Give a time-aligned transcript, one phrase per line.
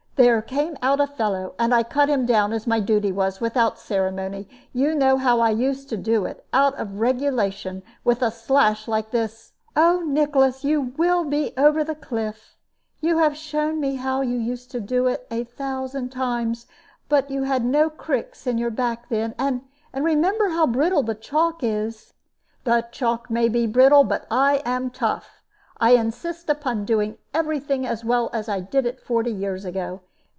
[0.17, 3.79] There came out a fellow, and I cut him down, as my duty was, without
[3.79, 4.47] ceremony.
[4.71, 9.09] You know how I used to do it, out of regulation, with a slash like
[9.09, 12.55] this" "Oh, Nicholas, you will be over the cliff!
[12.99, 16.67] You have shown me how you used to do it, a thousand times
[17.09, 19.61] but you had no cricks in your back then: and
[19.95, 22.13] remember how brittle the chalk is."
[22.63, 25.41] "The chalk may be brittle, but I am tough.
[25.79, 30.01] I insist upon doing every thing as well as I did it forty years ago.